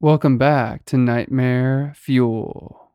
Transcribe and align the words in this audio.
Welcome 0.00 0.38
back 0.38 0.84
to 0.84 0.96
Nightmare 0.96 1.92
Fuel. 1.96 2.92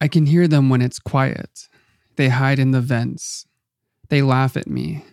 I 0.00 0.06
can 0.08 0.26
hear 0.26 0.46
them 0.46 0.68
when 0.68 0.80
it's 0.80 1.00
quiet. 1.00 1.68
They 2.14 2.28
hide 2.28 2.60
in 2.60 2.70
the 2.70 2.80
vents. 2.80 3.44
They 4.10 4.22
laugh 4.22 4.56
at 4.56 4.68
me. 4.68 5.04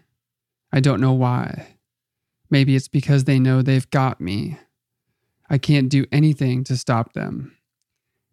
I 0.72 0.82
don't 0.82 1.02
know 1.02 1.14
why. 1.14 1.78
Maybe 2.52 2.76
it's 2.76 2.88
because 2.88 3.24
they 3.24 3.40
know 3.40 3.64
they've 3.64 3.90
got 3.90 4.22
me. 4.22 4.60
I 5.50 5.58
can't 5.58 5.90
do 5.90 6.06
anything 6.12 6.64
to 6.66 6.78
stop 6.78 7.14
them. 7.14 7.58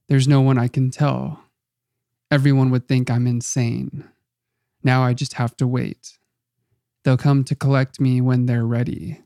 There's 0.08 0.28
no 0.28 0.42
one 0.42 0.58
I 0.58 0.68
can 0.68 0.90
tell. 0.90 1.41
Everyone 2.32 2.70
would 2.70 2.88
think 2.88 3.10
I'm 3.10 3.26
insane. 3.26 4.08
Now 4.82 5.02
I 5.02 5.12
just 5.12 5.34
have 5.34 5.54
to 5.58 5.66
wait. 5.66 6.16
They'll 7.04 7.18
come 7.18 7.44
to 7.44 7.54
collect 7.54 8.00
me 8.00 8.22
when 8.22 8.46
they're 8.46 8.64
ready. 8.64 9.20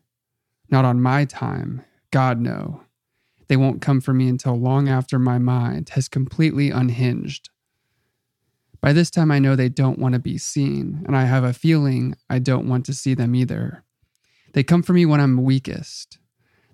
Not 0.71 0.85
on 0.85 1.01
my 1.01 1.25
time, 1.25 1.85
God 2.11 2.41
no. 2.41 2.83
They 3.47 3.57
won't 3.57 3.80
come 3.80 4.01
for 4.01 4.13
me 4.13 4.29
until 4.29 4.59
long 4.59 4.89
after 4.89 5.21
my 5.21 5.39
mind 5.39 5.91
has 5.91 6.09
completely 6.09 6.71
unhinged. 6.71 7.49
By 8.80 8.93
this 8.93 9.09
time, 9.09 9.30
I 9.30 9.38
know 9.38 9.55
they 9.55 9.69
don't 9.69 10.01
want 10.01 10.15
to 10.15 10.19
be 10.19 10.37
seen, 10.37 11.05
and 11.07 11.16
I 11.16 11.27
have 11.27 11.45
a 11.45 11.52
feeling 11.52 12.16
I 12.29 12.41
don't 12.41 12.69
want 12.69 12.85
to 12.87 12.93
see 12.93 13.15
them 13.15 13.37
either. 13.37 13.85
They 14.52 14.65
come 14.65 14.83
for 14.83 14.95
me 14.95 15.07
when 15.07 15.21
I'm 15.21 15.45
weakest. 15.45 16.19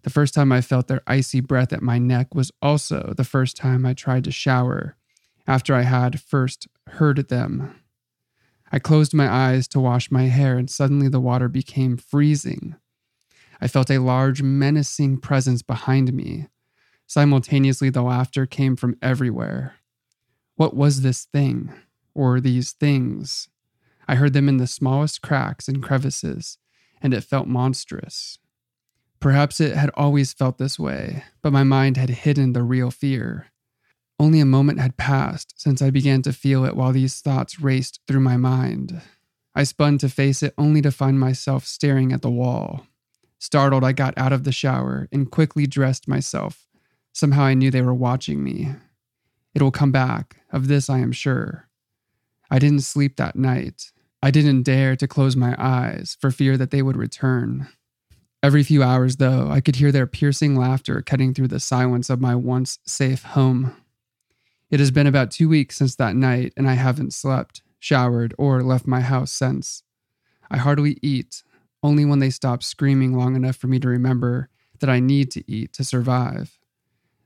The 0.01 0.09
first 0.09 0.33
time 0.33 0.51
I 0.51 0.63
felt 0.63 0.89
their 0.89 1.03
icy 1.07 1.41
breath 1.41 1.75
at 1.75 1.83
my 1.83 1.99
neck 1.99 2.35
was 2.35 2.51
also 2.63 3.13
the 3.19 3.23
first 3.23 3.55
time 3.55 3.85
I 3.85 3.93
tried 3.93 4.25
to 4.25 4.33
shower 4.33 4.97
after 5.47 5.75
I 5.75 5.83
had 5.83 6.21
first 6.21 6.69
heard 6.87 7.29
them. 7.29 7.81
I 8.71 8.79
closed 8.79 9.13
my 9.13 9.29
eyes 9.29 9.69
to 9.69 9.81
wash 9.81 10.11
my 10.11 10.25
hair, 10.25 10.57
and 10.57 10.71
suddenly 10.71 11.09
the 11.09 11.21
water 11.21 11.49
became 11.49 11.97
freezing. 11.97 12.77
I 13.61 13.69
felt 13.69 13.91
a 13.91 13.99
large, 13.99 14.43
menacing 14.43 15.19
presence 15.19 15.63
behind 15.63 16.13
me, 16.13 16.49
Simultaneously, 17.13 17.91
the 17.91 18.01
laughter 18.01 18.47
came 18.47 18.75
from 18.75 18.97
everywhere. 19.03 19.75
What 20.57 20.75
was 20.75 21.03
this 21.03 21.27
thing, 21.27 21.71
or 22.15 22.41
these 22.41 22.73
things? 22.73 23.51
I 24.09 24.15
heard 24.15 24.33
them 24.33 24.49
in 24.49 24.57
the 24.57 24.67
smallest 24.67 25.21
cracks 25.21 25.69
and 25.69 25.83
crevices, 25.83 26.57
and 27.03 27.13
it 27.13 27.23
felt 27.23 27.47
monstrous. 27.47 28.39
Perhaps 29.21 29.61
it 29.61 29.77
had 29.77 29.91
always 29.93 30.33
felt 30.33 30.57
this 30.57 30.79
way, 30.79 31.25
but 31.43 31.53
my 31.53 31.65
mind 31.65 31.99
had 31.99 32.09
hidden 32.09 32.55
the 32.55 32.63
real 32.63 32.91
fear. 32.91 33.52
Only 34.19 34.41
a 34.41 34.47
moment 34.47 34.81
had 34.81 34.97
passed 34.97 35.55
since 35.61 35.83
I 35.83 35.91
began 35.91 36.23
to 36.23 36.33
feel 36.33 36.65
it 36.65 36.77
while 36.77 36.93
these 36.93 37.21
thoughts 37.21 37.61
raced 37.61 38.01
through 38.07 38.21
my 38.21 38.37
mind. 38.37 39.03
I 39.55 39.65
spun 39.65 39.99
to 39.99 40.09
face 40.09 40.43
it 40.43 40.55
only 40.57 40.81
to 40.83 40.91
find 40.91 41.19
myself 41.19 41.65
staring 41.65 42.13
at 42.13 42.23
the 42.23 42.31
wall. 42.31 42.87
Startled, 43.39 43.85
I 43.85 43.93
got 43.93 44.17
out 44.17 44.33
of 44.33 44.45
the 44.45 44.53
shower 44.53 45.09
and 45.13 45.31
quickly 45.31 45.67
dressed 45.67 46.07
myself 46.07 46.67
Somehow 47.13 47.43
I 47.45 47.55
knew 47.55 47.71
they 47.71 47.83
were 47.83 47.95
watching 47.95 48.43
me. 48.43 48.71
It 49.55 49.63
will 49.63 49.71
come 49.71 49.93
back, 49.93 50.39
of 50.51 50.69
this 50.69 50.89
I 50.89 50.99
am 50.99 51.13
sure. 51.13 51.69
I 52.51 52.59
didn't 52.59 52.81
sleep 52.81 53.17
that 53.17 53.37
night. 53.37 53.93
I 54.23 54.31
didn't 54.31 54.63
dare 54.63 54.97
to 54.97 55.09
close 55.09 55.37
my 55.37 55.55
eyes 55.59 56.17
for 56.21 56.31
fear 56.31 56.57
that 56.57 56.71
they 56.71 56.81
would 56.81 56.97
return. 56.97 57.69
Every 58.43 58.63
few 58.63 58.83
hours, 58.83 59.17
though, 59.17 59.49
I 59.51 59.61
could 59.61 59.77
hear 59.77 59.93
their 59.93 60.07
piercing 60.07 60.57
laughter 60.57 61.03
cutting 61.03 61.35
through 61.35 61.49
the 61.49 61.61
silence 61.61 62.09
of 62.09 62.21
my 62.21 62.35
once 62.35 62.79
safe 62.87 63.23
home. 63.23 63.77
It 64.73 64.81
has 64.81 64.91
been 64.91 65.07
about 65.07 65.31
two 65.31 65.51
weeks 65.51 65.77
since 65.77 65.97
that 65.97 66.17
night, 66.17 66.55
and 66.57 66.67
I 66.67 66.75
haven't 66.75 67.13
slept, 67.13 67.61
showered, 67.79 68.35
or 68.39 68.63
left 68.63 68.87
my 68.87 69.03
house 69.03 69.31
since. 69.31 69.83
I 70.51 70.57
hardly 70.57 70.99
eat, 71.03 71.43
only 71.83 72.07
when 72.07 72.21
they 72.21 72.31
stop 72.31 72.63
screaming 72.63 73.15
long 73.15 73.37
enough 73.37 73.57
for 73.57 73.67
me 73.67 73.79
to 73.81 73.89
remember 73.89 74.49
that 74.81 74.89
I 74.89 74.99
need 74.99 75.31
to 75.33 75.45
eat 75.47 75.75
to 75.75 75.85
survive. 75.85 76.59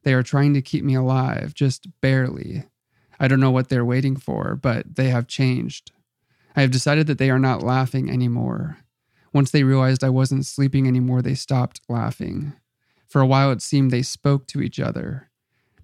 They 0.03 0.13
are 0.13 0.25
trying 0.25 0.55
to 0.55 0.61
keep 0.61 0.83
me 0.83 0.97
alive, 0.97 1.55
just 1.55 1.87
barely. 2.01 2.65
I 3.21 3.29
don't 3.29 3.41
know 3.41 3.53
what 3.53 3.69
they're 3.69 3.85
waiting 3.85 4.17
for, 4.17 4.57
but 4.57 4.97
they 4.97 5.11
have 5.11 5.29
changed. 5.29 5.93
I 6.57 6.63
have 6.63 6.73
decided 6.73 7.07
that 7.07 7.19
they 7.19 7.31
are 7.31 7.39
not 7.39 7.63
laughing 7.63 8.11
anymore. 8.11 8.79
Once 9.33 9.53
they 9.53 9.63
realized 9.63 10.03
I 10.03 10.11
wasn't 10.11 10.47
sleeping 10.47 10.89
anymore, 10.89 11.23
they 11.23 11.37
stopped 11.37 11.81
laughing. 11.89 12.55
For 13.07 13.21
a 13.21 13.27
while, 13.27 13.53
it 13.53 13.63
seemed 13.63 13.93
they 13.93 14.03
spoke 14.03 14.49
to 14.49 14.61
each 14.61 14.81
other. 14.81 15.26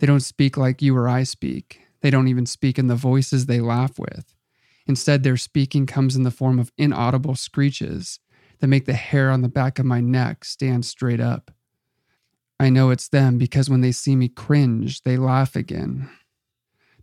They 0.03 0.09
don't 0.09 0.19
speak 0.19 0.57
like 0.57 0.83
you 0.83 0.97
or 0.97 1.09
I 1.09 1.23
speak. 1.23 1.81
They 2.01 2.11
don't 2.11 2.27
even 2.27 2.45
speak 2.45 2.77
in 2.77 2.89
the 2.89 2.97
voices 2.97 3.47
they 3.47 3.61
laugh 3.61 4.01
with. 4.01 4.35
Instead, 4.85 5.23
their 5.23 5.37
speaking 5.37 5.87
comes 5.87 6.17
in 6.17 6.25
the 6.25 6.33
form 6.33 6.59
of 6.59 6.73
inaudible 6.77 7.37
screeches 7.37 8.19
that 8.59 8.67
make 8.67 8.87
the 8.87 8.95
hair 8.95 9.31
on 9.31 9.43
the 9.43 9.49
back 9.49 9.79
of 9.79 9.87
my 9.87 10.01
neck 10.01 10.45
stand 10.45 10.85
straight 10.85 11.21
up. 11.21 11.53
I 12.59 12.69
know 12.69 12.91
it's 12.91 13.07
them 13.07 13.39
because 13.39 13.71
when 13.71 13.81
they 13.81 13.93
see 13.93 14.17
me 14.17 14.27
cringe, 14.27 15.05
they 15.05 15.17
laugh 15.17 15.55
again. 15.55 16.11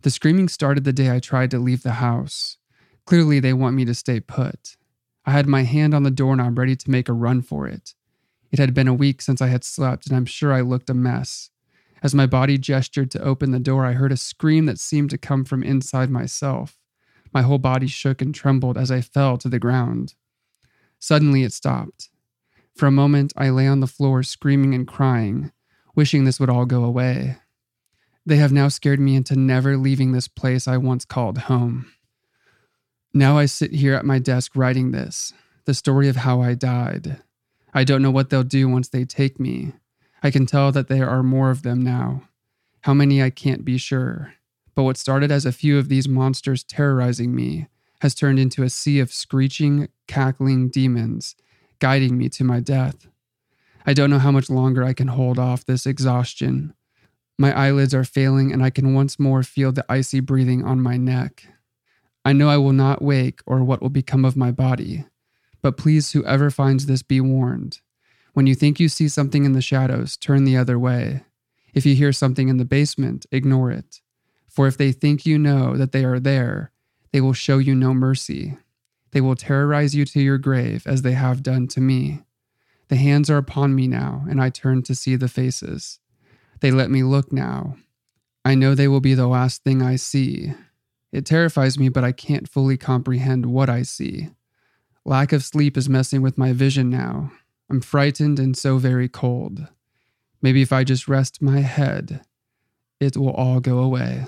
The 0.02 0.10
screaming 0.10 0.48
started 0.48 0.84
the 0.84 0.92
day 0.92 1.10
I 1.10 1.20
tried 1.20 1.50
to 1.52 1.58
leave 1.58 1.82
the 1.82 1.92
house. 1.92 2.58
Clearly, 3.06 3.40
they 3.40 3.54
want 3.54 3.76
me 3.76 3.86
to 3.86 3.94
stay 3.94 4.20
put. 4.20 4.76
I 5.24 5.30
had 5.30 5.46
my 5.46 5.62
hand 5.62 5.94
on 5.94 6.02
the 6.02 6.10
doorknob 6.10 6.58
ready 6.58 6.76
to 6.76 6.90
make 6.90 7.08
a 7.08 7.14
run 7.14 7.40
for 7.40 7.66
it. 7.66 7.94
It 8.52 8.58
had 8.58 8.74
been 8.74 8.88
a 8.88 8.92
week 8.92 9.22
since 9.22 9.40
I 9.40 9.46
had 9.46 9.64
slept, 9.64 10.06
and 10.06 10.14
I'm 10.14 10.26
sure 10.26 10.52
I 10.52 10.60
looked 10.60 10.90
a 10.90 10.94
mess. 10.94 11.48
As 12.02 12.14
my 12.14 12.26
body 12.26 12.56
gestured 12.56 13.10
to 13.10 13.22
open 13.22 13.50
the 13.50 13.58
door, 13.58 13.84
I 13.84 13.92
heard 13.92 14.12
a 14.12 14.16
scream 14.16 14.66
that 14.66 14.78
seemed 14.78 15.10
to 15.10 15.18
come 15.18 15.44
from 15.44 15.62
inside 15.62 16.10
myself. 16.10 16.78
My 17.32 17.42
whole 17.42 17.58
body 17.58 17.86
shook 17.86 18.22
and 18.22 18.34
trembled 18.34 18.78
as 18.78 18.90
I 18.90 19.00
fell 19.00 19.36
to 19.38 19.48
the 19.48 19.58
ground. 19.58 20.14
Suddenly, 20.98 21.42
it 21.42 21.52
stopped. 21.52 22.10
For 22.74 22.86
a 22.86 22.90
moment, 22.90 23.32
I 23.36 23.50
lay 23.50 23.66
on 23.66 23.80
the 23.80 23.86
floor 23.86 24.22
screaming 24.22 24.74
and 24.74 24.86
crying, 24.86 25.52
wishing 25.94 26.24
this 26.24 26.40
would 26.40 26.50
all 26.50 26.64
go 26.64 26.84
away. 26.84 27.36
They 28.24 28.36
have 28.36 28.52
now 28.52 28.68
scared 28.68 29.00
me 29.00 29.16
into 29.16 29.36
never 29.36 29.76
leaving 29.76 30.12
this 30.12 30.28
place 30.28 30.68
I 30.68 30.76
once 30.76 31.04
called 31.04 31.38
home. 31.38 31.92
Now 33.12 33.38
I 33.38 33.46
sit 33.46 33.72
here 33.72 33.94
at 33.94 34.04
my 34.04 34.18
desk 34.18 34.52
writing 34.54 34.92
this, 34.92 35.32
the 35.64 35.74
story 35.74 36.08
of 36.08 36.16
how 36.16 36.40
I 36.40 36.54
died. 36.54 37.22
I 37.74 37.84
don't 37.84 38.02
know 38.02 38.10
what 38.10 38.30
they'll 38.30 38.42
do 38.42 38.68
once 38.68 38.88
they 38.88 39.04
take 39.04 39.40
me. 39.40 39.72
I 40.22 40.30
can 40.30 40.46
tell 40.46 40.72
that 40.72 40.88
there 40.88 41.08
are 41.08 41.22
more 41.22 41.50
of 41.50 41.62
them 41.62 41.80
now. 41.82 42.22
How 42.82 42.94
many 42.94 43.22
I 43.22 43.30
can't 43.30 43.64
be 43.64 43.78
sure. 43.78 44.34
But 44.74 44.84
what 44.84 44.96
started 44.96 45.30
as 45.30 45.46
a 45.46 45.52
few 45.52 45.78
of 45.78 45.88
these 45.88 46.08
monsters 46.08 46.62
terrorizing 46.62 47.34
me 47.34 47.68
has 48.00 48.14
turned 48.14 48.38
into 48.38 48.62
a 48.62 48.70
sea 48.70 48.98
of 49.00 49.12
screeching, 49.12 49.88
cackling 50.06 50.68
demons 50.68 51.36
guiding 51.80 52.16
me 52.16 52.28
to 52.28 52.44
my 52.44 52.60
death. 52.60 53.08
I 53.84 53.94
don't 53.94 54.10
know 54.10 54.18
how 54.18 54.30
much 54.30 54.50
longer 54.50 54.84
I 54.84 54.92
can 54.92 55.08
hold 55.08 55.38
off 55.38 55.64
this 55.64 55.86
exhaustion. 55.86 56.74
My 57.38 57.52
eyelids 57.58 57.94
are 57.94 58.04
failing, 58.04 58.52
and 58.52 58.62
I 58.62 58.70
can 58.70 58.94
once 58.94 59.18
more 59.18 59.42
feel 59.42 59.72
the 59.72 59.84
icy 59.88 60.20
breathing 60.20 60.62
on 60.62 60.80
my 60.80 60.96
neck. 60.96 61.46
I 62.24 62.34
know 62.34 62.50
I 62.50 62.58
will 62.58 62.74
not 62.74 63.02
wake 63.02 63.40
or 63.46 63.64
what 63.64 63.80
will 63.80 63.88
become 63.88 64.26
of 64.26 64.36
my 64.36 64.52
body, 64.52 65.06
but 65.62 65.78
please, 65.78 66.12
whoever 66.12 66.50
finds 66.50 66.84
this, 66.84 67.02
be 67.02 67.20
warned. 67.20 67.80
When 68.32 68.46
you 68.46 68.54
think 68.54 68.78
you 68.78 68.88
see 68.88 69.08
something 69.08 69.44
in 69.44 69.52
the 69.52 69.62
shadows, 69.62 70.16
turn 70.16 70.44
the 70.44 70.56
other 70.56 70.78
way. 70.78 71.24
If 71.74 71.86
you 71.86 71.94
hear 71.94 72.12
something 72.12 72.48
in 72.48 72.56
the 72.56 72.64
basement, 72.64 73.26
ignore 73.30 73.70
it. 73.70 74.00
For 74.48 74.66
if 74.66 74.76
they 74.76 74.92
think 74.92 75.24
you 75.24 75.38
know 75.38 75.76
that 75.76 75.92
they 75.92 76.04
are 76.04 76.20
there, 76.20 76.72
they 77.12 77.20
will 77.20 77.32
show 77.32 77.58
you 77.58 77.74
no 77.74 77.94
mercy. 77.94 78.56
They 79.12 79.20
will 79.20 79.36
terrorize 79.36 79.94
you 79.94 80.04
to 80.06 80.20
your 80.20 80.38
grave 80.38 80.86
as 80.86 81.02
they 81.02 81.12
have 81.12 81.42
done 81.42 81.68
to 81.68 81.80
me. 81.80 82.22
The 82.88 82.96
hands 82.96 83.30
are 83.30 83.36
upon 83.36 83.74
me 83.74 83.86
now, 83.86 84.24
and 84.28 84.40
I 84.40 84.50
turn 84.50 84.82
to 84.82 84.94
see 84.94 85.16
the 85.16 85.28
faces. 85.28 86.00
They 86.60 86.70
let 86.70 86.90
me 86.90 87.02
look 87.02 87.32
now. 87.32 87.76
I 88.44 88.54
know 88.54 88.74
they 88.74 88.88
will 88.88 89.00
be 89.00 89.14
the 89.14 89.28
last 89.28 89.62
thing 89.62 89.82
I 89.82 89.96
see. 89.96 90.52
It 91.12 91.26
terrifies 91.26 91.78
me, 91.78 91.88
but 91.88 92.04
I 92.04 92.12
can't 92.12 92.48
fully 92.48 92.76
comprehend 92.76 93.46
what 93.46 93.68
I 93.68 93.82
see. 93.82 94.28
Lack 95.04 95.32
of 95.32 95.44
sleep 95.44 95.76
is 95.76 95.88
messing 95.88 96.22
with 96.22 96.38
my 96.38 96.52
vision 96.52 96.90
now. 96.90 97.32
I'm 97.70 97.80
frightened 97.80 98.40
and 98.40 98.56
so 98.56 98.78
very 98.78 99.08
cold. 99.08 99.68
Maybe 100.42 100.60
if 100.60 100.72
I 100.72 100.82
just 100.82 101.06
rest 101.06 101.40
my 101.40 101.60
head, 101.60 102.22
it 102.98 103.16
will 103.16 103.30
all 103.30 103.60
go 103.60 103.78
away. 103.78 104.26